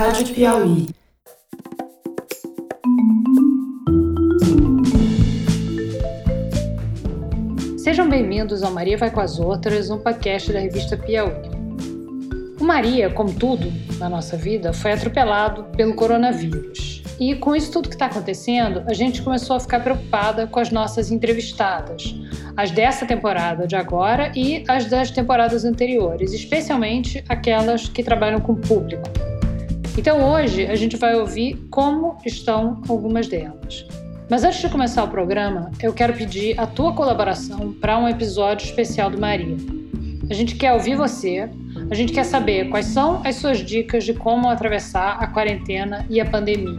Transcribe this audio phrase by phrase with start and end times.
[0.00, 0.86] Rádio Piauí.
[7.76, 11.34] Sejam bem-vindos ao Maria Vai com as Outras, um podcast da revista Piauí.
[12.58, 17.02] O Maria, como tudo na nossa vida, foi atropelado pelo coronavírus.
[17.20, 20.70] E com isso tudo que está acontecendo, a gente começou a ficar preocupada com as
[20.70, 22.14] nossas entrevistadas,
[22.56, 28.54] as dessa temporada de agora e as das temporadas anteriores, especialmente aquelas que trabalham com
[28.54, 29.02] público.
[29.98, 33.86] Então hoje a gente vai ouvir como estão algumas delas.
[34.28, 38.64] Mas antes de começar o programa, eu quero pedir a tua colaboração para um episódio
[38.64, 39.56] especial do Maria.
[40.30, 41.50] A gente quer ouvir você,
[41.90, 46.20] a gente quer saber quais são as suas dicas de como atravessar a quarentena e
[46.20, 46.78] a pandemia.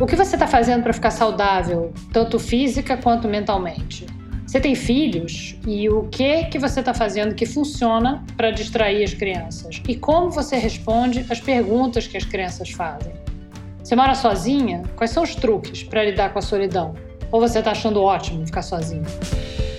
[0.00, 4.06] O que você está fazendo para ficar saudável, tanto física quanto mentalmente?
[4.52, 9.14] Você tem filhos e o que que você está fazendo que funciona para distrair as
[9.14, 9.80] crianças?
[9.88, 13.14] E como você responde às perguntas que as crianças fazem?
[13.82, 14.82] Você mora sozinha?
[14.94, 16.94] Quais são os truques para lidar com a solidão?
[17.30, 19.06] Ou você está achando ótimo ficar sozinha?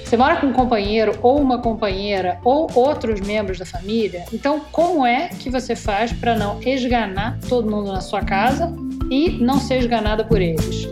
[0.03, 4.25] Você mora com um companheiro ou uma companheira ou outros membros da família?
[4.33, 8.75] Então, como é que você faz para não esganar todo mundo na sua casa
[9.11, 10.87] e não ser esganada por eles?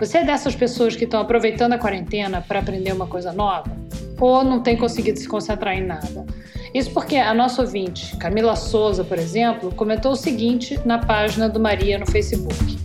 [0.00, 3.70] Você é dessas pessoas que estão aproveitando a quarentena para aprender uma coisa nova?
[4.18, 6.24] Ou não tem conseguido se concentrar em nada?
[6.72, 11.60] Isso porque a nossa ouvinte, Camila Souza, por exemplo, comentou o seguinte na página do
[11.60, 12.78] Maria no Facebook.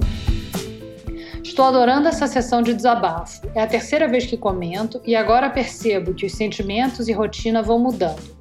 [1.41, 3.47] Estou adorando essa sessão de desabafo.
[3.55, 7.79] É a terceira vez que comento e agora percebo que os sentimentos e rotina vão
[7.79, 8.35] mudando.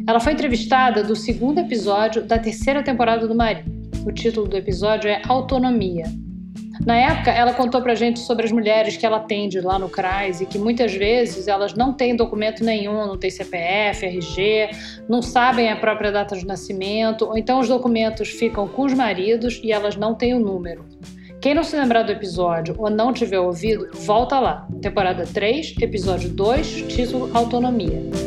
[0.06, 3.64] Ela foi entrevistada do segundo episódio da terceira temporada do Maria.
[4.06, 6.04] O título do episódio é Autonomia,
[6.84, 10.40] na época, ela contou pra gente sobre as mulheres que ela atende lá no CRAS
[10.40, 14.70] e que muitas vezes elas não têm documento nenhum, não têm CPF, RG,
[15.08, 19.60] não sabem a própria data de nascimento, ou então os documentos ficam com os maridos
[19.62, 20.84] e elas não têm o número.
[21.40, 24.66] Quem não se lembrar do episódio ou não tiver ouvido, volta lá.
[24.80, 28.25] Temporada 3, episódio 2, título Autonomia.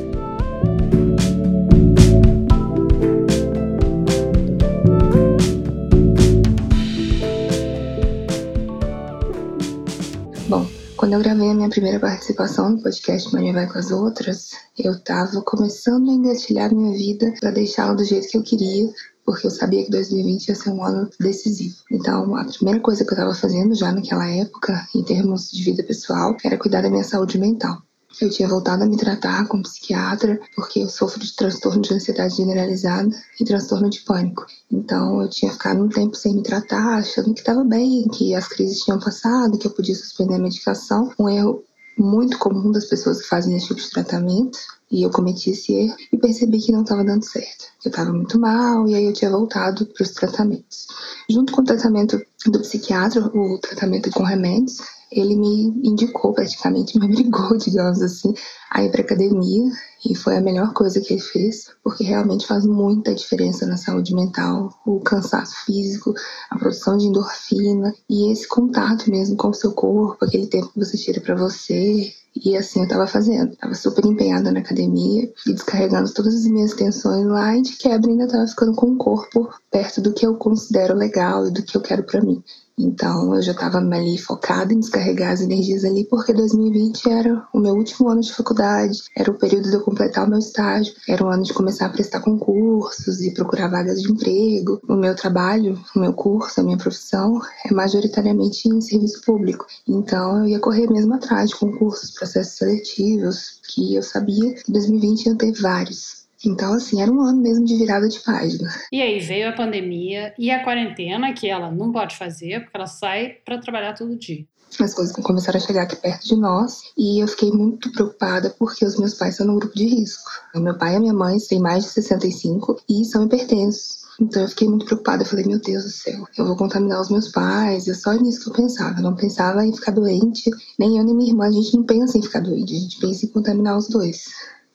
[11.09, 14.95] Quando eu gravei a minha primeira participação no podcast Maria Vai com as Outras, eu
[15.03, 18.87] tava começando a engatilhar minha vida para deixá-la do jeito que eu queria,
[19.25, 21.77] porque eu sabia que 2020 ia ser um ano decisivo.
[21.91, 25.81] Então, a primeira coisa que eu estava fazendo já naquela época, em termos de vida
[25.81, 27.81] pessoal, era cuidar da minha saúde mental.
[28.21, 31.93] Eu tinha voltado a me tratar com um psiquiatra porque eu sofro de transtorno de
[31.93, 33.09] ansiedade generalizada
[33.39, 34.45] e transtorno de pânico.
[34.71, 38.47] Então eu tinha ficado um tempo sem me tratar, achando que estava bem, que as
[38.47, 41.11] crises tinham passado, que eu podia suspender a medicação.
[41.19, 41.63] Um erro
[41.97, 44.57] muito comum das pessoas que fazem esse tipo de tratamento.
[44.91, 47.65] E eu cometi esse erro e percebi que não estava dando certo.
[47.85, 50.87] Eu estava muito mal e aí eu tinha voltado para os tratamentos.
[51.29, 54.79] Junto com o tratamento do psiquiatra, o tratamento com remédios,
[55.11, 58.33] ele me indicou praticamente, me obrigou, digamos assim,
[58.69, 59.71] a ir para academia
[60.05, 64.15] e foi a melhor coisa que ele fez, porque realmente faz muita diferença na saúde
[64.15, 66.13] mental, o cansaço físico,
[66.49, 70.79] a produção de endorfina e esse contato mesmo com o seu corpo, aquele tempo que
[70.79, 72.13] você tira para você.
[72.45, 73.55] E assim eu tava fazendo.
[73.57, 78.09] Tava super empenhada na academia e descarregando todas as minhas tensões lá e de quebra
[78.09, 81.75] ainda tava ficando com o corpo perto do que eu considero legal e do que
[81.75, 82.41] eu quero para mim.
[82.79, 87.59] Então eu já estava ali focada em descarregar as energias ali, porque 2020 era o
[87.59, 91.23] meu último ano de faculdade, era o período de eu completar o meu estágio, era
[91.23, 94.79] o ano de começar a prestar concursos e procurar vagas de emprego.
[94.87, 99.65] O meu trabalho, o meu curso, a minha profissão é majoritariamente em serviço público.
[99.85, 105.25] Então eu ia correr mesmo atrás de concursos, processos seletivos, que eu sabia que 2020
[105.25, 106.18] ia ter vários.
[106.45, 108.69] Então, assim, era um ano mesmo de virada de página.
[108.91, 112.87] E aí veio a pandemia e a quarentena, que ela não pode fazer, porque ela
[112.87, 114.45] sai para trabalhar todo dia.
[114.79, 118.85] As coisas começaram a chegar aqui perto de nós e eu fiquei muito preocupada porque
[118.85, 120.29] os meus pais são no grupo de risco.
[120.55, 123.99] O meu pai e a minha mãe têm mais de 65 e são hipertensos.
[124.21, 125.23] Então eu fiquei muito preocupada.
[125.23, 127.87] Eu falei, meu Deus do céu, eu vou contaminar os meus pais.
[127.87, 128.99] É só nisso que eu pensava.
[128.99, 130.51] Eu não pensava em ficar doente.
[130.77, 132.75] Nem eu nem minha irmã, a gente não pensa em ficar doente.
[132.75, 134.25] A gente pensa em contaminar os dois.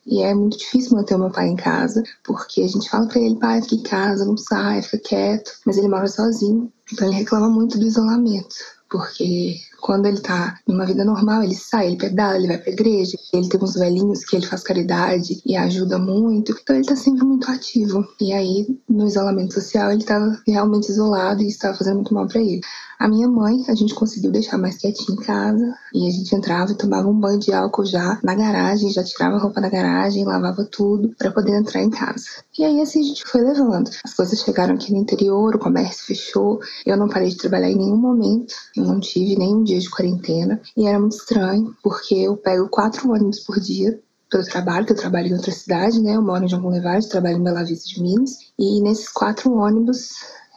[0.05, 3.19] E é muito difícil manter o meu pai em casa, porque a gente fala para
[3.19, 5.51] ele, pai, fica em casa, não sai, fica quieto.
[5.65, 8.55] Mas ele mora sozinho, então ele reclama muito do isolamento,
[8.89, 9.55] porque
[9.85, 13.47] quando ele tá numa vida normal, ele sai, ele pedala, ele vai pra igreja, ele
[13.47, 16.57] tem uns velhinhos que ele faz caridade e ajuda muito.
[16.59, 18.03] Então ele tá sempre muito ativo.
[18.19, 22.27] E aí, no isolamento social, ele tava realmente isolado e isso tava fazendo muito mal
[22.27, 22.61] para ele.
[22.97, 26.71] A minha mãe, a gente conseguiu deixar mais quietinho em casa e a gente entrava
[26.71, 30.23] e tomava um banho de álcool já na garagem, já tirava a roupa da garagem,
[30.23, 32.23] lavava tudo para poder entrar em casa.
[32.57, 33.91] E aí assim a gente foi levando.
[34.03, 37.75] As coisas chegaram aqui no interior, o comércio fechou, eu não parei de trabalhar em
[37.75, 42.37] nenhum momento, eu não tive nenhum dia de quarentena e era muito estranho porque eu
[42.37, 43.99] pego quatro ônibus por dia
[44.29, 46.15] pelo trabalho, que eu trabalho em outra cidade, né?
[46.15, 48.37] Eu moro em João Boulevard, trabalho em Bela Vista de Minas.
[48.57, 50.13] E nesses quatro ônibus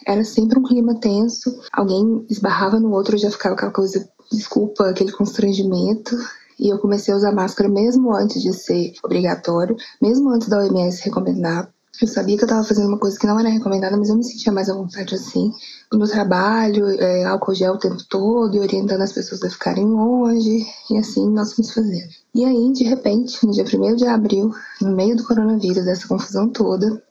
[0.06, 5.12] era sempre um clima tenso, alguém esbarrava no outro, já ficava aquela coisa, desculpa, aquele
[5.12, 6.17] constrangimento.
[6.59, 11.05] E eu comecei a usar máscara mesmo antes de ser obrigatório, mesmo antes da OMS
[11.05, 11.70] recomendar.
[12.00, 14.25] Eu sabia que eu estava fazendo uma coisa que não era recomendada, mas eu me
[14.25, 15.52] sentia mais à vontade assim.
[15.93, 20.64] No trabalho, é, álcool gel o tempo todo, e orientando as pessoas a ficarem longe,
[20.90, 22.08] e assim nós fomos fazendo.
[22.35, 26.49] E aí, de repente, no dia 1 de abril, no meio do coronavírus, dessa confusão
[26.49, 27.02] toda,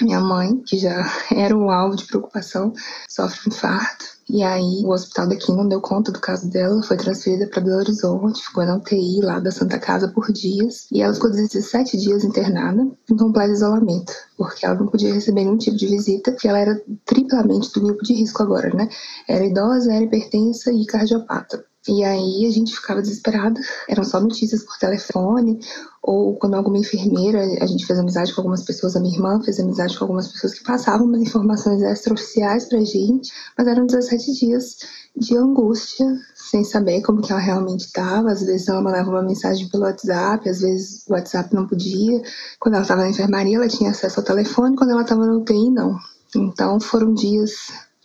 [0.00, 1.04] a minha mãe, que já
[1.34, 2.72] era um alvo de preocupação,
[3.08, 4.13] sofre um infarto.
[4.28, 7.76] E aí o hospital daqui não deu conta do caso dela, foi transferida para Belo
[7.76, 10.86] Horizonte, ficou na UTI lá da Santa Casa por dias.
[10.90, 15.58] E ela ficou 17 dias internada em completo isolamento, porque ela não podia receber nenhum
[15.58, 18.88] tipo de visita, porque ela era triplamente do grupo de risco agora, né?
[19.28, 21.64] Era idosa, era hipertensa e cardiopata.
[21.86, 23.60] E aí a gente ficava desesperada.
[23.88, 25.60] Eram só notícias por telefone,
[26.02, 29.60] ou quando alguma enfermeira, a gente fez amizade com algumas pessoas, a minha irmã fez
[29.60, 34.76] amizade com algumas pessoas que passavam umas informações extraoficiais pra gente, mas eram 17 dias
[35.14, 38.32] de angústia, sem saber como que ela realmente estava.
[38.32, 42.22] Às vezes ela mandava uma mensagem pelo WhatsApp, às vezes o WhatsApp não podia.
[42.58, 45.70] Quando ela estava na enfermaria, ela tinha acesso ao telefone, quando ela estava na UTI,
[45.70, 45.98] não.
[46.34, 47.52] Então foram dias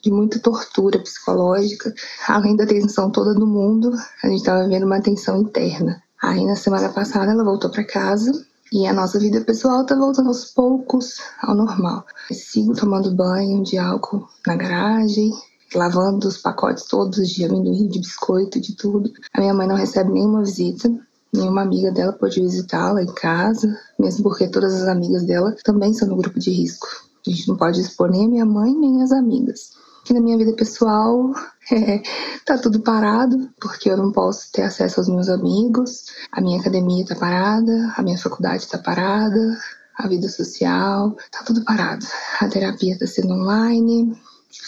[0.01, 1.94] de muita tortura psicológica,
[2.28, 3.92] além da tensão toda do mundo,
[4.24, 6.01] a gente estava vivendo uma tensão interna.
[6.22, 8.31] Aí na semana passada ela voltou para casa
[8.72, 12.06] e a nossa vida pessoal tá voltando aos poucos ao normal.
[12.30, 15.31] Eu sigo tomando banho de álcool na garagem,
[15.74, 19.12] lavando os pacotes todos de amendoim, de biscoito, de tudo.
[19.34, 20.90] A minha mãe não recebe nenhuma visita,
[21.34, 26.07] nenhuma amiga dela pode visitá-la em casa, mesmo porque todas as amigas dela também são
[26.07, 26.88] no grupo de risco.
[27.25, 29.79] A gente não pode expor nem a minha mãe nem as amigas
[30.13, 31.31] na minha vida pessoal
[31.71, 32.01] é,
[32.45, 37.06] tá tudo parado, porque eu não posso ter acesso aos meus amigos, a minha academia
[37.06, 39.57] tá parada, a minha faculdade tá parada,
[40.00, 42.06] a vida social, tá tudo parado.
[42.39, 44.17] A terapia tá sendo online.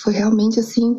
[0.04, 0.98] Foi realmente assim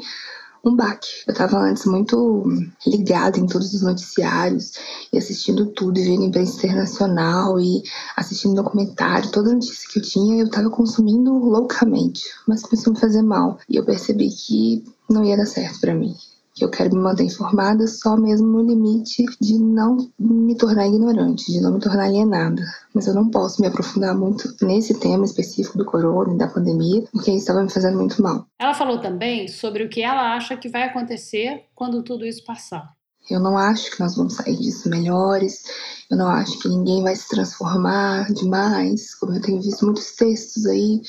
[0.65, 1.09] um baque.
[1.27, 2.45] Eu estava antes muito
[2.87, 4.73] ligada em todos os noticiários
[5.13, 7.83] e assistindo tudo, e vendo imprensa internacional e
[8.17, 13.01] assistindo documentário, toda notícia que eu tinha eu estava consumindo loucamente, mas começou a me
[13.01, 13.59] fazer mal.
[13.69, 16.15] E eu percebi que não ia dar certo para mim
[16.55, 21.51] que eu quero me manter informada só mesmo no limite de não me tornar ignorante,
[21.51, 22.63] de não me tornar alienada.
[22.95, 27.03] Mas eu não posso me aprofundar muito nesse tema específico do corona e da pandemia,
[27.11, 28.47] porque isso estava me fazendo muito mal.
[28.61, 32.93] Ela falou também sobre o que ela acha que vai acontecer quando tudo isso passar.
[33.31, 35.63] Eu não acho que nós vamos sair disso melhores.
[36.11, 40.67] Eu não acho que ninguém vai se transformar demais, como eu tenho visto muitos textos
[40.67, 41.01] aí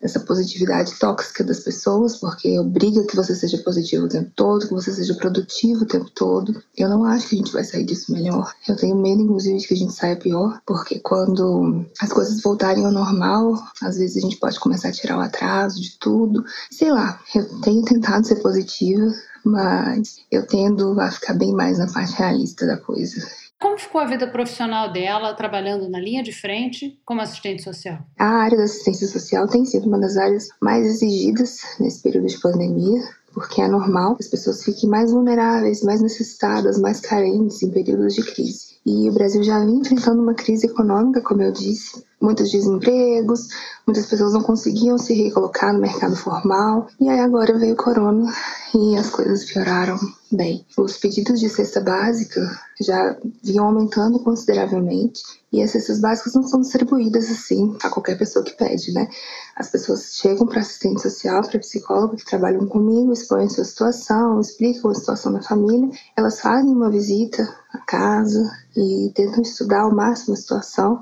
[0.00, 4.74] essa positividade tóxica das pessoas, porque obriga que você seja positivo o tempo todo, que
[4.74, 6.62] você seja produtivo o tempo todo.
[6.76, 8.52] Eu não acho que a gente vai sair disso melhor.
[8.68, 12.84] Eu tenho medo, inclusive, de que a gente saia pior, porque quando as coisas voltarem
[12.84, 16.44] ao normal, às vezes a gente pode começar a tirar o atraso de tudo.
[16.70, 19.12] Sei lá, eu tenho tentado ser positiva,
[19.44, 23.24] mas eu tendo a ficar bem mais na parte realista da coisa.
[23.58, 27.98] Como ficou a vida profissional dela trabalhando na linha de frente como assistente social?
[28.18, 32.38] A área da assistência social tem sido uma das áreas mais exigidas nesse período de
[32.38, 37.70] pandemia, porque é normal que as pessoas fiquem mais vulneráveis, mais necessitadas, mais carentes em
[37.70, 38.76] períodos de crise.
[38.84, 43.48] E o Brasil já vinha enfrentando uma crise econômica, como eu disse, muitos desempregos,
[43.86, 46.86] muitas pessoas não conseguiam se recolocar no mercado formal.
[47.00, 48.30] E aí agora veio o corona
[48.74, 49.98] e as coisas pioraram
[50.30, 50.66] bem.
[50.76, 52.40] Os pedidos de cesta básica
[52.80, 58.44] já vinham aumentando consideravelmente e as cestas básicas não são distribuídas assim a qualquer pessoa
[58.44, 59.08] que pede, né?
[59.54, 64.90] As pessoas chegam para assistente social, para psicóloga que trabalham comigo, expõem sua situação, explicam
[64.90, 67.42] a situação da família, elas fazem uma visita
[67.72, 71.00] à casa e tentam estudar ao máximo a situação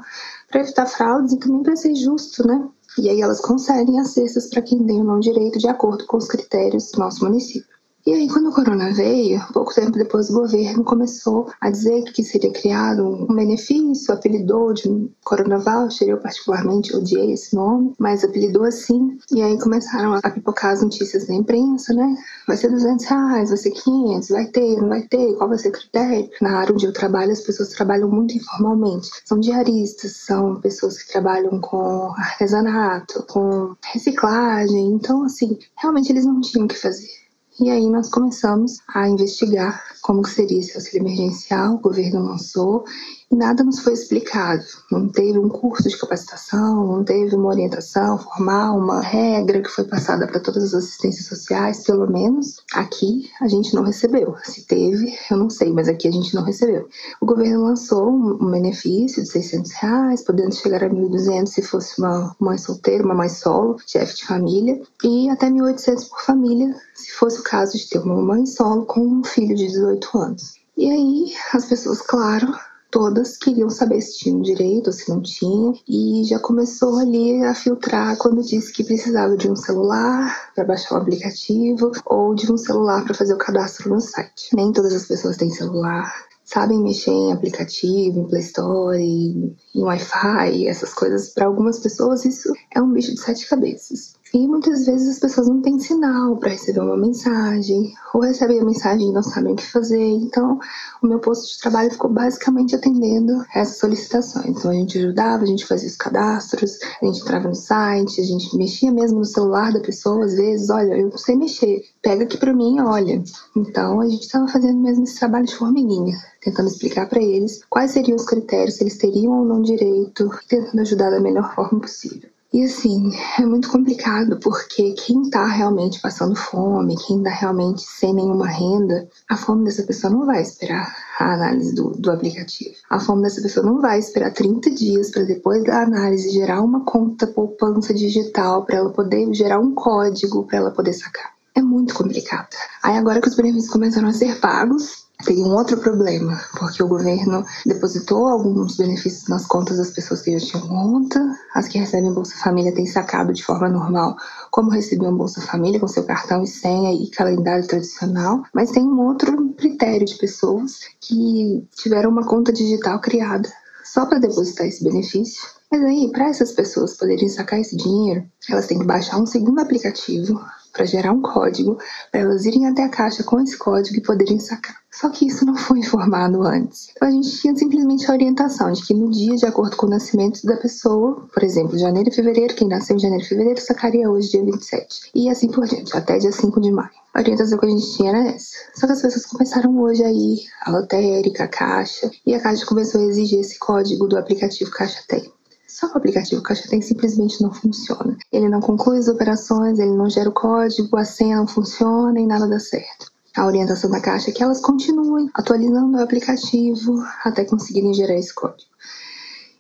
[0.51, 2.69] para evitar fraudes e também para ser justo, né?
[2.97, 6.17] E aí elas conseguem as cestas para quem tem o não direito de acordo com
[6.17, 7.75] os critérios do nosso município.
[8.07, 12.23] E aí, quando o corona veio, pouco tempo depois o governo começou a dizer que
[12.23, 18.65] seria criado um benefício, apelidou de Corona Voucher, eu particularmente odiei esse nome, mas apelidou
[18.65, 19.17] assim.
[19.33, 22.15] E aí começaram a pipocar as notícias da imprensa, né?
[22.47, 25.71] Vai ser 200 reais, vai ser 500, vai ter, não vai ter, qual vai ser
[25.71, 26.29] o critério?
[26.43, 29.09] Na área onde eu trabalho, as pessoas trabalham muito informalmente.
[29.25, 34.89] São diaristas, são pessoas que trabalham com artesanato, com reciclagem.
[34.89, 37.24] Então, assim, realmente eles não tinham o que fazer.
[37.61, 42.85] E aí nós começamos a investigar como seria esse auxílio emergencial, o governo lançou
[43.31, 44.63] nada nos foi explicado.
[44.91, 49.85] Não teve um curso de capacitação, não teve uma orientação formal, uma regra que foi
[49.85, 54.37] passada para todas as assistências sociais, pelo menos aqui a gente não recebeu.
[54.45, 56.89] Se teve, eu não sei, mas aqui a gente não recebeu.
[57.21, 62.35] O governo lançou um benefício de 600 reais, podendo chegar a 1.200 se fosse uma
[62.39, 67.41] mãe solteira, uma mãe solo, chefe de família, e até 1.800 por família, se fosse
[67.41, 70.55] o caso de ter uma mãe solo com um filho de 18 18 anos.
[70.77, 72.53] E aí, as pessoas, claro,
[72.95, 77.53] todas queriam saber se tinham direito ou se não tinham, e já começou ali a
[77.53, 82.57] filtrar quando disse que precisava de um celular para baixar o aplicativo ou de um
[82.57, 84.55] celular para fazer o cadastro no site.
[84.55, 89.83] Nem todas as pessoas têm celular, sabem mexer em aplicativo, em Play Store, em, em
[89.83, 91.31] Wi-Fi, essas coisas.
[91.31, 94.15] Para algumas pessoas, isso é um bicho de sete cabeças.
[94.35, 98.65] E muitas vezes as pessoas não têm sinal para receber uma mensagem, ou recebem a
[98.65, 99.97] mensagem e não sabem o que fazer.
[99.97, 100.59] Então,
[101.01, 104.47] o meu posto de trabalho ficou basicamente atendendo essas solicitações.
[104.49, 108.25] Então, a gente ajudava, a gente fazia os cadastros, a gente entrava no site, a
[108.25, 112.25] gente mexia mesmo no celular da pessoa, às vezes, olha, eu não sei mexer, pega
[112.25, 113.23] aqui para mim, olha.
[113.55, 117.93] Então, a gente estava fazendo mesmo esse trabalho de formiguinha, tentando explicar para eles quais
[117.93, 122.34] seriam os critérios, se eles teriam ou não direito, tentando ajudar da melhor forma possível.
[122.55, 128.15] E assim, é muito complicado porque quem tá realmente passando fome, quem tá realmente sem
[128.15, 132.77] nenhuma renda, a fome dessa pessoa não vai esperar a análise do, do aplicativo.
[132.89, 136.85] A fome dessa pessoa não vai esperar 30 dias para depois da análise gerar uma
[136.85, 141.33] conta poupança digital para ela poder gerar um código para ela poder sacar.
[141.57, 142.55] É muito complicado.
[142.85, 146.89] Aí agora que os benefícios começaram a ser pagos, tem um outro problema, porque o
[146.89, 151.21] governo depositou alguns benefícios nas contas das pessoas que já tinham conta,
[151.55, 154.17] as que recebem Bolsa Família têm sacado de forma normal
[154.51, 159.01] como recebiam Bolsa Família com seu cartão e senha e calendário tradicional, mas tem um
[159.01, 163.49] outro critério de pessoas que tiveram uma conta digital criada
[163.85, 165.43] só para depositar esse benefício.
[165.71, 169.61] Mas aí, para essas pessoas poderem sacar esse dinheiro, elas têm que baixar um segundo
[169.61, 170.41] aplicativo
[170.75, 171.79] para gerar um código,
[172.11, 174.77] para elas irem até a caixa com esse código e poderem sacar.
[174.91, 176.91] Só que isso não foi informado antes.
[176.91, 179.91] Então a gente tinha simplesmente a orientação de que no dia, de acordo com o
[179.91, 184.11] nascimento da pessoa, por exemplo, janeiro e fevereiro, quem nasceu em janeiro e fevereiro sacaria
[184.11, 185.11] hoje, dia 27.
[185.15, 186.91] E assim por diante, até dia 5 de maio.
[187.15, 188.57] A orientação que a gente tinha era essa.
[188.75, 193.01] Só que as pessoas começaram hoje aí, a lotérica, a Caixa, e a Caixa começou
[193.01, 195.33] a exigir esse código do aplicativo Caixa Tem.
[195.75, 198.17] Só o aplicativo Caixa simplesmente não funciona.
[198.31, 202.25] Ele não conclui as operações, ele não gera o código, a senha não funciona e
[202.25, 203.11] nada dá certo.
[203.37, 208.33] A orientação da Caixa é que elas continuem atualizando o aplicativo até conseguirem gerar esse
[208.33, 208.71] código.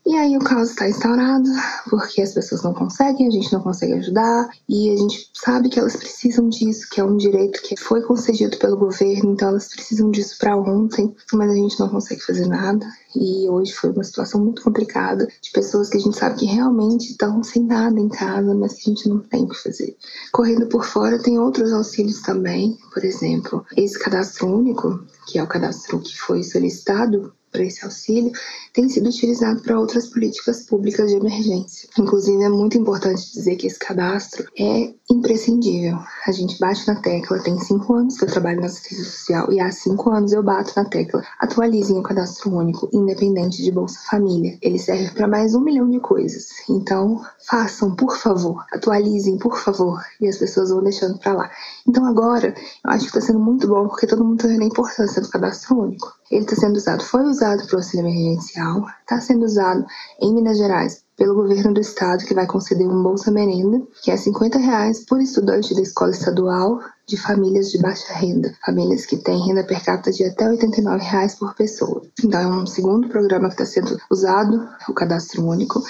[0.06, 1.48] E aí o caos está instaurado,
[1.88, 5.78] porque as pessoas não conseguem, a gente não consegue ajudar, e a gente sabe que
[5.78, 10.10] elas precisam disso, que é um direito que foi concedido pelo governo, então elas precisam
[10.10, 12.86] disso para ontem, mas a gente não consegue fazer nada.
[13.16, 17.12] E hoje foi uma situação muito complicada de pessoas que a gente sabe que realmente
[17.12, 19.96] estão sem nada em casa, mas que a gente não tem o que fazer.
[20.32, 25.46] Correndo por fora tem outros auxílios também, por exemplo, esse cadastro único, que é o
[25.46, 28.32] cadastro que foi solicitado para esse auxílio
[28.72, 31.88] tem sido utilizado para outras políticas públicas de emergência.
[31.96, 35.96] Inclusive, é muito importante dizer que esse cadastro é imprescindível.
[36.26, 39.60] A gente bate na tecla, tem cinco anos que eu trabalho na assistência social e
[39.60, 41.22] há cinco anos eu bato na tecla.
[41.38, 44.58] Atualizem o cadastro único, independente de Bolsa Família.
[44.60, 46.48] Ele serve para mais um milhão de coisas.
[46.68, 48.64] Então, façam, por favor.
[48.72, 50.02] Atualizem, por favor.
[50.20, 51.50] E as pessoas vão deixando para lá.
[51.86, 54.66] Então, agora, eu acho que está sendo muito bom porque todo mundo está vendo a
[54.66, 56.12] importância do cadastro único.
[56.30, 59.84] Ele está sendo usado, foi usado para o auxílio emergencial, está sendo usado
[60.20, 64.16] em Minas Gerais pelo governo do estado, que vai conceder um Bolsa Merenda, que é
[64.16, 69.46] 50 reais por estudante da escola estadual de famílias de baixa renda, famílias que têm
[69.46, 72.02] renda per capita de até 89 reais por pessoa.
[72.24, 75.82] Então é um segundo programa que está sendo usado, o cadastro único.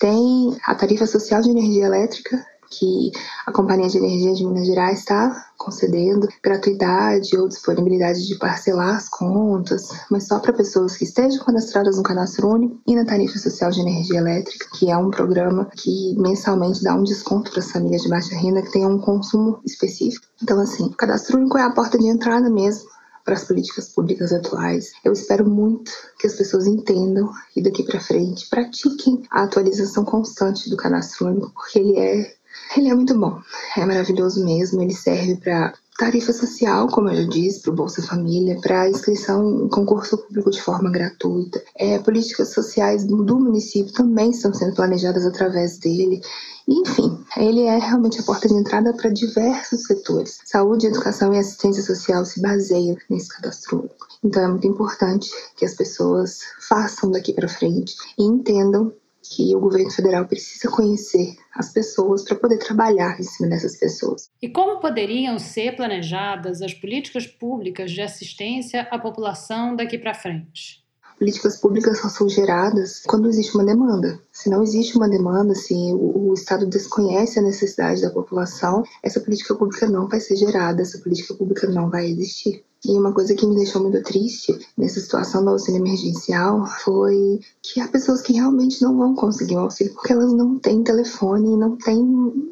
[0.00, 3.12] Tem a tarifa social de energia elétrica, que
[3.46, 9.08] a Companhia de Energia de Minas Gerais está concedendo gratuidade ou disponibilidade de parcelar as
[9.08, 13.70] contas, mas só para pessoas que estejam cadastradas no cadastro único e na tarifa social
[13.70, 18.02] de energia elétrica, que é um programa que mensalmente dá um desconto para as famílias
[18.02, 20.26] de baixa renda que tenham um consumo específico.
[20.42, 22.90] Então, assim, o cadastro único é a porta de entrada mesmo
[23.24, 24.92] para as políticas públicas atuais.
[25.04, 30.68] Eu espero muito que as pessoas entendam e daqui para frente pratiquem a atualização constante
[30.68, 32.34] do cadastro único, porque ele é
[32.76, 33.40] ele é muito bom,
[33.76, 34.82] é maravilhoso mesmo.
[34.82, 39.64] Ele serve para tarifa social, como eu já disse, para o Bolsa Família, para inscrição
[39.64, 41.62] em concurso público de forma gratuita.
[41.76, 46.20] É, políticas sociais do município também estão sendo planejadas através dele.
[46.66, 50.38] Enfim, ele é realmente a porta de entrada para diversos setores.
[50.44, 54.06] Saúde, educação e assistência social se baseiam nesse cadastro único.
[54.24, 59.60] Então é muito importante que as pessoas façam daqui para frente e entendam que o
[59.60, 64.28] governo federal precisa conhecer as pessoas para poder trabalhar em cima dessas pessoas.
[64.40, 70.82] E como poderiam ser planejadas as políticas públicas de assistência à população daqui para frente?
[71.18, 74.18] Políticas públicas só são geradas quando existe uma demanda.
[74.32, 79.20] Se não existe uma demanda, se o, o Estado desconhece a necessidade da população, essa
[79.20, 82.64] política pública não vai ser gerada, essa política pública não vai existir.
[82.84, 87.80] E uma coisa que me deixou muito triste nessa situação do auxílio emergencial foi que
[87.80, 91.56] há pessoas que realmente não vão conseguir o auxílio porque elas não têm telefone e
[91.56, 92.04] não têm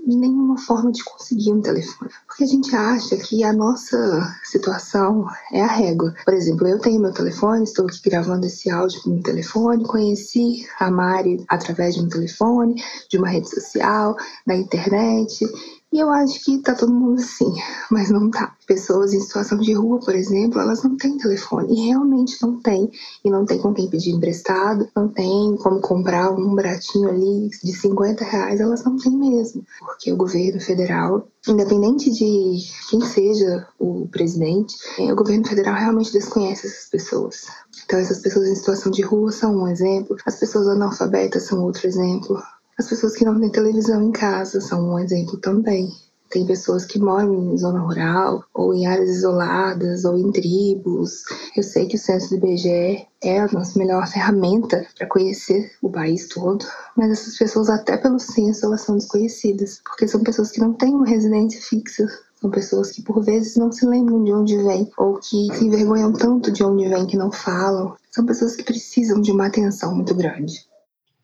[0.06, 2.10] nenhuma forma de conseguir um telefone.
[2.28, 6.14] Porque a gente acha que a nossa situação é a régua.
[6.24, 10.64] Por exemplo, eu tenho meu telefone, estou aqui gravando esse áudio com meu telefone, conheci
[10.78, 15.44] a Mari através de um telefone, de uma rede social, da internet.
[15.92, 17.52] E eu acho que tá todo mundo assim,
[17.90, 18.54] mas não tá.
[18.64, 21.74] Pessoas em situação de rua, por exemplo, elas não têm telefone.
[21.74, 22.88] E realmente não tem.
[23.24, 27.72] E não tem com quem pedir emprestado, não tem como comprar um baratinho ali de
[27.72, 29.64] 50 reais, elas não têm mesmo.
[29.80, 36.68] Porque o governo federal, independente de quem seja o presidente, o governo federal realmente desconhece
[36.68, 37.46] essas pessoas.
[37.84, 41.88] Então, essas pessoas em situação de rua são um exemplo, as pessoas analfabetas são outro
[41.88, 42.40] exemplo.
[42.80, 45.92] As pessoas que não têm televisão em casa são um exemplo também.
[46.30, 51.22] Tem pessoas que moram em zona rural, ou em áreas isoladas, ou em tribos.
[51.54, 55.90] Eu sei que o censo do IBGE é a nossa melhor ferramenta para conhecer o
[55.90, 56.64] país todo,
[56.96, 60.94] mas essas pessoas, até pelo censo, elas são desconhecidas, porque são pessoas que não têm
[60.94, 62.06] uma residência fixa.
[62.40, 66.14] São pessoas que por vezes não se lembram de onde vêm, ou que se envergonham
[66.14, 67.94] tanto de onde vêm que não falam.
[68.10, 70.64] São pessoas que precisam de uma atenção muito grande.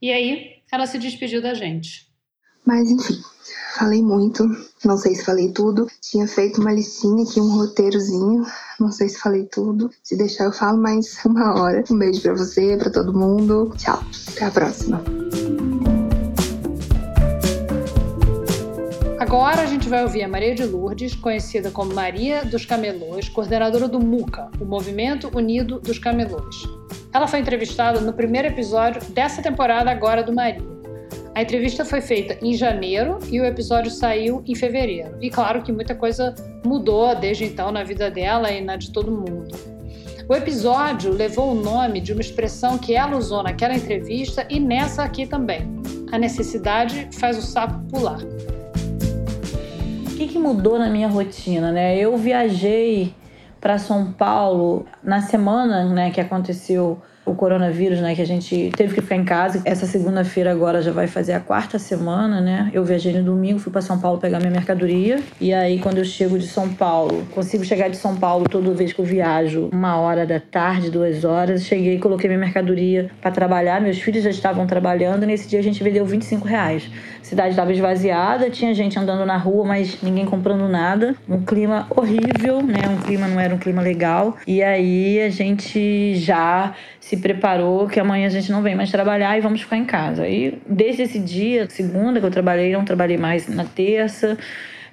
[0.03, 2.07] E aí, ela se despediu da gente.
[2.65, 3.21] Mas enfim,
[3.79, 4.45] falei muito,
[4.85, 5.87] não sei se falei tudo.
[6.01, 8.45] Tinha feito uma listinha aqui, um roteirozinho,
[8.81, 9.89] não sei se falei tudo.
[10.03, 11.85] Se deixar, eu falo mais uma hora.
[11.91, 13.73] Um beijo para você, para todo mundo.
[13.77, 14.03] Tchau,
[14.33, 15.26] até a próxima.
[19.27, 23.89] Agora a gente vai ouvir a Maria de Lourdes, conhecida como Maria dos Camelôs, coordenadora
[23.89, 26.63] do MUCA, o Movimento Unido dos Camelôs.
[27.13, 30.63] Ela foi entrevistada no primeiro episódio dessa temporada agora do Maria.
[31.35, 35.17] A entrevista foi feita em janeiro e o episódio saiu em fevereiro.
[35.21, 36.33] E claro que muita coisa
[36.65, 39.57] mudou desde então na vida dela e na de todo mundo.
[40.29, 45.03] O episódio levou o nome de uma expressão que ela usou naquela entrevista e nessa
[45.03, 45.67] aqui também.
[46.13, 48.21] A necessidade faz o sapo pular.
[50.27, 51.97] Que, que mudou na minha rotina, né?
[51.97, 53.15] Eu viajei
[53.61, 58.95] para São Paulo na semana né, que aconteceu o coronavírus, né, que a gente teve
[58.95, 59.61] que ficar em casa.
[59.65, 62.71] Essa segunda-feira agora já vai fazer a quarta semana, né?
[62.73, 65.19] Eu viajei no domingo, fui para São Paulo pegar minha mercadoria.
[65.41, 68.93] E aí quando eu chego de São Paulo, consigo chegar de São Paulo toda vez
[68.93, 71.65] que eu viajo, uma hora da tarde, duas horas.
[71.65, 73.81] Cheguei, coloquei minha mercadoria para trabalhar.
[73.81, 75.25] Meus filhos já estavam trabalhando.
[75.25, 76.89] E nesse dia a gente vendeu 25 reais.
[77.21, 81.17] A cidade estava esvaziada, tinha gente andando na rua, mas ninguém comprando nada.
[81.29, 82.89] Um clima horrível, né?
[82.89, 84.37] Um clima não era um clima legal.
[84.47, 89.37] E aí a gente já se preparou que amanhã a gente não vem mais trabalhar
[89.37, 90.29] e vamos ficar em casa.
[90.29, 94.37] E desde esse dia, segunda que eu trabalhei, não trabalhei mais na terça.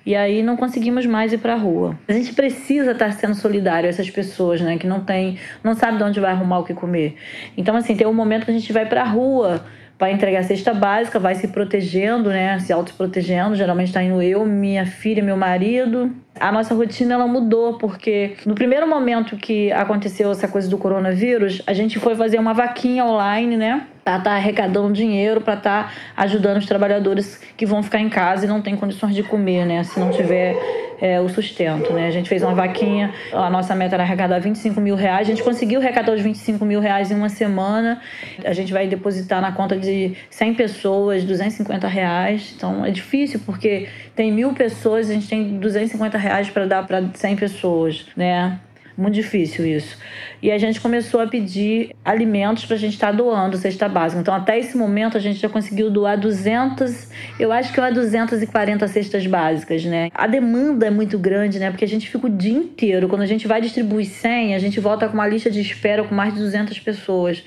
[0.06, 1.98] E aí não conseguimos mais ir para a rua.
[2.08, 5.98] A gente precisa estar sendo solidário a essas pessoas, né, que não tem, não sabe
[5.98, 7.16] de onde vai arrumar o que comer.
[7.56, 9.64] Então assim, tem um momento que a gente vai para a rua
[9.98, 13.56] para entregar a cesta básica, vai se protegendo, né, se autoprotegendo.
[13.56, 18.56] Geralmente está indo eu, minha filha, meu marido, A nossa rotina ela mudou porque no
[18.56, 23.56] primeiro momento que aconteceu essa coisa do coronavírus, a gente foi fazer uma vaquinha online,
[23.56, 23.88] né?
[24.04, 28.10] Para estar tá arrecadando dinheiro, para estar tá ajudando os trabalhadores que vão ficar em
[28.10, 29.84] casa e não têm condições de comer, né?
[29.84, 30.56] Se não tiver
[31.04, 32.08] é, o sustento, né?
[32.08, 35.44] A gente fez uma vaquinha, a nossa meta era arrecadar 25 mil reais, a gente
[35.44, 38.02] conseguiu arrecadar os 25 mil reais em uma semana,
[38.44, 43.90] a gente vai depositar na conta de 100 pessoas 250 reais, então é difícil porque
[44.16, 48.60] tem mil pessoas, a gente tem 250 reais para dar para 100 pessoas, né?
[48.96, 49.98] Muito difícil isso.
[50.40, 54.22] E a gente começou a pedir alimentos para a gente estar tá doando cesta básica.
[54.22, 57.10] Então, até esse momento, a gente já conseguiu doar 200,
[57.40, 60.10] eu acho que é 240 cestas básicas, né?
[60.14, 61.72] A demanda é muito grande, né?
[61.72, 63.08] Porque a gente fica o dia inteiro.
[63.08, 66.14] Quando a gente vai distribuir 100, a gente volta com uma lista de espera com
[66.14, 67.44] mais de 200 pessoas.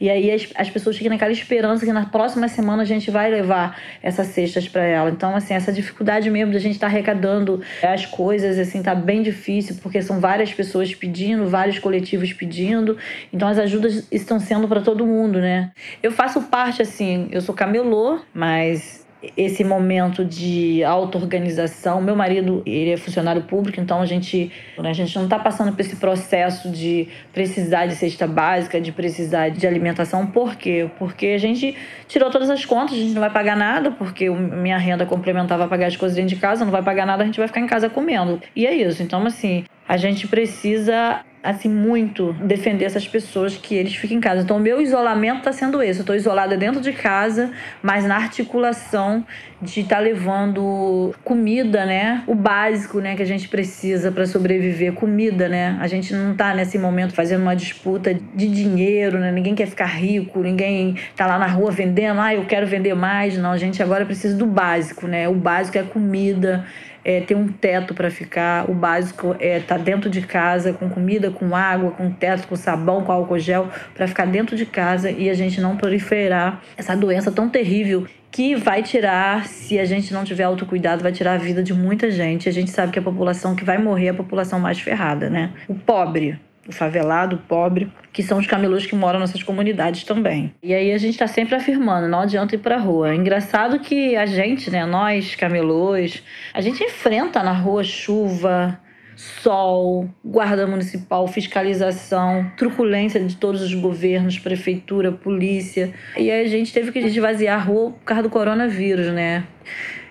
[0.00, 3.30] E aí as, as pessoas ficam naquela esperança que na próxima semana a gente vai
[3.30, 5.10] levar essas cestas para ela.
[5.10, 8.94] Então, assim, essa dificuldade mesmo de a gente estar tá arrecadando as coisas, assim, tá
[8.94, 12.96] bem difícil, porque são várias pessoas pedindo, vários coletivos pedindo.
[13.32, 15.72] Então, as ajudas estão sendo para todo mundo, né?
[16.02, 22.00] Eu faço parte, assim, eu sou camelô, mas esse momento de auto-organização.
[22.00, 25.72] Meu marido, ele é funcionário público, então a gente, né, a gente não está passando
[25.72, 30.26] por esse processo de precisar de cesta básica, de precisar de alimentação.
[30.26, 30.88] Por quê?
[30.98, 31.76] Porque a gente
[32.06, 35.68] tirou todas as contas, a gente não vai pagar nada, porque minha renda complementar vai
[35.68, 37.66] pagar as coisas dentro de casa, não vai pagar nada, a gente vai ficar em
[37.66, 38.40] casa comendo.
[38.54, 39.02] E é isso.
[39.02, 44.42] Então, assim, a gente precisa assim muito defender essas pessoas que eles fiquem em casa.
[44.42, 46.00] Então o meu isolamento está sendo esse.
[46.00, 47.50] Eu estou isolada dentro de casa,
[47.82, 49.24] mas na articulação
[49.62, 52.22] de estar tá levando comida, né?
[52.26, 55.76] O básico, né, que a gente precisa para sobreviver, comida, né?
[55.80, 59.32] A gente não está nesse momento fazendo uma disputa de dinheiro, né?
[59.32, 63.38] Ninguém quer ficar rico, ninguém está lá na rua vendendo, ah, eu quero vender mais.
[63.38, 65.28] Não, a gente agora precisa do básico, né?
[65.28, 66.66] O básico é comida,
[67.08, 68.70] é, ter um teto para ficar.
[68.70, 72.54] O básico é estar tá dentro de casa, com comida, com água, com teto, com
[72.54, 76.94] sabão, com álcool gel, para ficar dentro de casa e a gente não proliferar essa
[76.94, 81.38] doença tão terrível que vai tirar, se a gente não tiver autocuidado, vai tirar a
[81.38, 82.46] vida de muita gente.
[82.46, 85.50] A gente sabe que a população que vai morrer é a população mais ferrada, né?
[85.66, 86.38] O pobre,
[86.68, 90.54] o favelado, o pobre, que são os camelôs que moram nessas comunidades também.
[90.62, 93.10] E aí a gente está sempre afirmando, não adianta ir para a rua.
[93.10, 98.78] É engraçado que a gente, né, nós camelôs, a gente enfrenta na rua chuva,
[99.16, 105.92] sol, guarda municipal, fiscalização, truculência de todos os governos, prefeitura, polícia.
[106.16, 109.44] E aí a gente teve que esvaziar a rua por causa do coronavírus, né?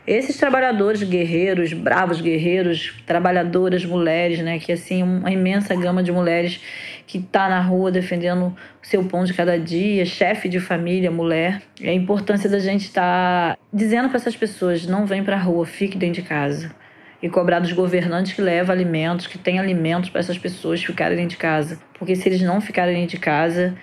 [0.07, 4.57] Esses trabalhadores guerreiros, bravos guerreiros, trabalhadoras, mulheres, né?
[4.57, 6.61] Que assim, uma imensa gama de mulheres
[7.05, 11.61] que está na rua defendendo o seu pão de cada dia, chefe de família, mulher.
[11.81, 15.39] É a importância da gente estar tá dizendo para essas pessoas: não vem para a
[15.39, 16.73] rua, fique dentro de casa.
[17.21, 21.31] E cobrar dos governantes que levam alimentos, que tem alimentos para essas pessoas ficarem dentro
[21.31, 21.79] de casa.
[21.99, 23.75] Porque se eles não ficarem dentro de casa,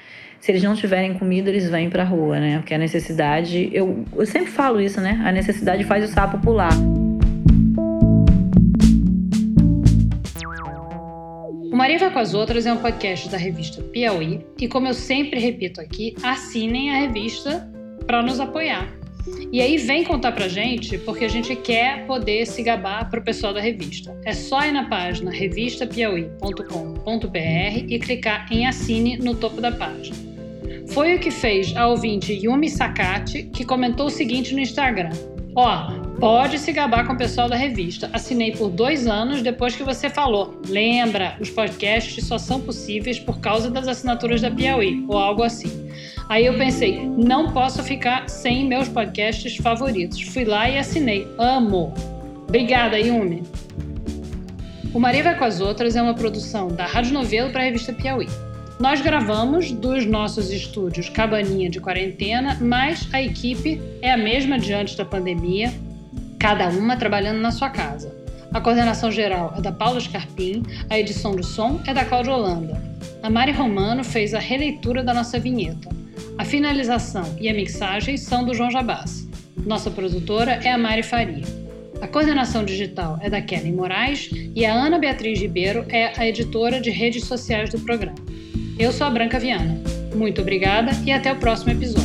[0.44, 2.58] se eles não tiverem comida, eles vêm para a rua, né?
[2.58, 5.22] Porque a necessidade, eu, eu sempre falo isso, né?
[5.24, 6.70] A necessidade faz o sapo pular.
[11.72, 14.92] O Maria Vai com as Outras é um podcast da revista Piauí e, como eu
[14.92, 17.66] sempre repito aqui, assinem a revista
[18.06, 18.86] para nos apoiar.
[19.50, 23.54] E aí vem contar pra gente, porque a gente quer poder se gabar pro pessoal
[23.54, 24.14] da revista.
[24.26, 30.33] É só ir na página revistapiauí.com.br e clicar em assine no topo da página.
[30.88, 35.10] Foi o que fez a ouvinte Yumi Sakati, que comentou o seguinte no Instagram:
[35.56, 38.10] Ó, pode se gabar com o pessoal da revista.
[38.12, 40.60] Assinei por dois anos depois que você falou.
[40.68, 45.88] Lembra, os podcasts só são possíveis por causa das assinaturas da Piauí, ou algo assim.
[46.28, 50.20] Aí eu pensei, não posso ficar sem meus podcasts favoritos.
[50.22, 51.26] Fui lá e assinei.
[51.38, 51.92] Amo!
[52.48, 53.42] Obrigada, Yumi!
[54.92, 57.92] O Maria Vai com as Outras é uma produção da Rádio Novelo para a revista
[57.92, 58.28] Piauí.
[58.78, 64.72] Nós gravamos dos nossos estúdios Cabaninha de Quarentena, mas a equipe é a mesma de
[64.72, 65.72] antes da pandemia,
[66.40, 68.12] cada uma trabalhando na sua casa.
[68.52, 72.82] A coordenação geral é da Paula Scarpim, a edição do som é da Cláudia Holanda.
[73.22, 75.88] A Mari Romano fez a releitura da nossa vinheta.
[76.36, 79.28] A finalização e a mixagem são do João Jabás.
[79.64, 81.44] Nossa produtora é a Mari Faria.
[82.00, 86.80] A coordenação digital é da Kelly Moraes e a Ana Beatriz Ribeiro é a editora
[86.80, 88.33] de redes sociais do programa.
[88.78, 89.78] Eu sou a Branca Viana.
[90.14, 92.03] Muito obrigada e até o próximo episódio.